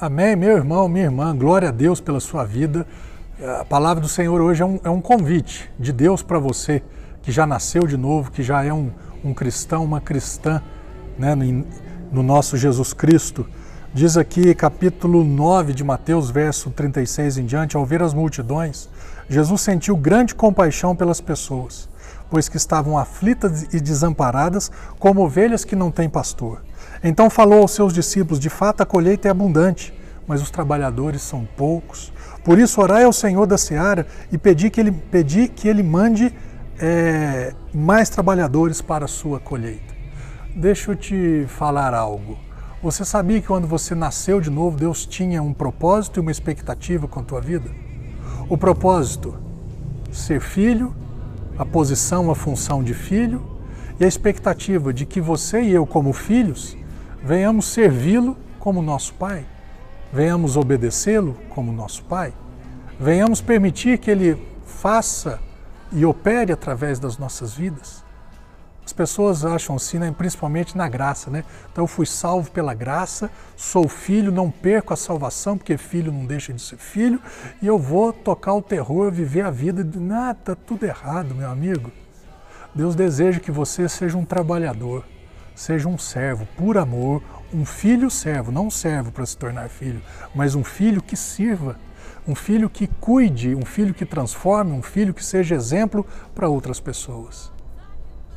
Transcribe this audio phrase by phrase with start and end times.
[0.00, 2.86] Amém, meu irmão, minha irmã, glória a Deus pela sua vida.
[3.60, 6.82] A palavra do Senhor hoje é um, é um convite de Deus para você
[7.20, 8.90] que já nasceu de novo, que já é um,
[9.22, 10.62] um cristão, uma cristã
[11.18, 11.66] né, no,
[12.10, 13.46] no nosso Jesus Cristo.
[13.92, 18.88] Diz aqui, capítulo 9 de Mateus, verso 36 em diante: Ao ver as multidões,
[19.28, 21.90] Jesus sentiu grande compaixão pelas pessoas,
[22.30, 26.62] pois que estavam aflitas e desamparadas, como ovelhas que não têm pastor.
[27.02, 29.92] Então falou aos seus discípulos: De fato, a colheita é abundante,
[30.26, 32.12] mas os trabalhadores são poucos.
[32.44, 36.34] Por isso, orai ao Senhor da seara e pedi que ele, pedi que ele mande
[36.78, 39.94] é, mais trabalhadores para a sua colheita.
[40.54, 42.38] Deixa eu te falar algo.
[42.82, 47.06] Você sabia que quando você nasceu de novo, Deus tinha um propósito e uma expectativa
[47.06, 47.70] com a tua vida?
[48.48, 49.36] O propósito,
[50.10, 50.94] ser filho,
[51.58, 53.59] a posição, a função de filho,
[54.00, 56.74] e a expectativa de que você e eu, como filhos,
[57.22, 59.44] venhamos servi-lo como nosso Pai,
[60.10, 62.32] venhamos obedecê-lo como nosso Pai,
[62.98, 65.38] venhamos permitir que Ele faça
[65.92, 68.02] e opere através das nossas vidas.
[68.82, 71.44] As pessoas acham assim, né, principalmente na graça, né?
[71.70, 76.24] Então eu fui salvo pela graça, sou filho, não perco a salvação, porque filho não
[76.24, 77.20] deixa de ser filho,
[77.60, 79.86] e eu vou tocar o terror, viver a vida.
[80.00, 81.92] Nada, tá tudo errado, meu amigo.
[82.74, 85.04] Deus deseja que você seja um trabalhador,
[85.54, 90.00] seja um servo por amor, um filho servo, não um servo para se tornar filho,
[90.34, 91.76] mas um filho que sirva,
[92.26, 96.78] um filho que cuide, um filho que transforme, um filho que seja exemplo para outras
[96.78, 97.52] pessoas.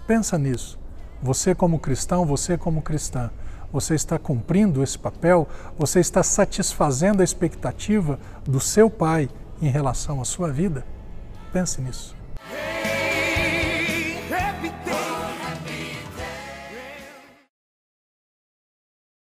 [0.08, 0.80] Pensa nisso.
[1.22, 3.30] Você como cristão, você como cristã,
[3.72, 5.48] você está cumprindo esse papel?
[5.78, 9.30] Você está satisfazendo a expectativa do seu pai
[9.62, 10.86] em relação à sua vida?
[11.52, 12.23] Pense nisso.